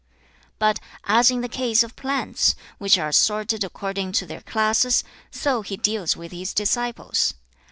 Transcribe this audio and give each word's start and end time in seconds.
But 0.57 0.79
as 1.03 1.29
in 1.29 1.41
the 1.41 1.47
case 1.47 1.83
of 1.83 1.95
plants, 1.95 2.55
which 2.79 2.97
are 2.97 3.09
assorted 3.09 3.63
according 3.63 4.13
to 4.13 4.25
their 4.25 4.41
classes, 4.41 5.03
so 5.29 5.61
he 5.61 5.77
deals 5.77 6.17
with 6.17 6.31
his 6.31 6.55
disciples. 6.55 7.35